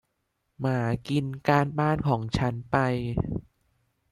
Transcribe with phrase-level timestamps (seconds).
[0.59, 2.75] หมากินการบ้านของฉันไป